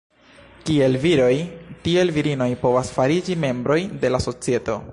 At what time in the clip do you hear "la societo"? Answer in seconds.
4.15-4.83